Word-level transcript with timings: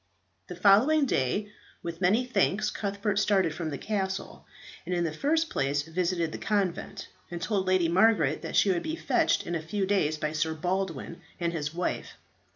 The 0.47 0.55
following 0.55 1.05
day, 1.05 1.49
with 1.83 2.01
many 2.01 2.25
thanks 2.25 2.71
Cuthbert 2.71 3.19
started 3.19 3.53
from 3.53 3.69
the 3.69 3.77
castle, 3.77 4.47
and 4.83 4.95
in 4.95 5.03
the 5.03 5.13
first 5.13 5.51
place 5.51 5.83
visited 5.83 6.31
the 6.31 6.39
convent, 6.39 7.07
and 7.29 7.39
told 7.39 7.67
Lady 7.67 7.87
Margaret 7.87 8.41
that 8.41 8.55
she 8.55 8.71
would 8.71 8.81
be 8.81 8.95
fetched 8.95 9.45
in 9.45 9.53
a 9.53 9.61
few 9.61 9.85
days 9.85 10.17
by 10.17 10.31
Sir 10.31 10.55
Baldwin 10.55 11.21
and 11.39 11.53
his 11.53 11.71
wife. 11.71 12.15